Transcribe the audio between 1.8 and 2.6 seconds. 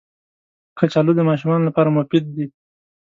مفید دي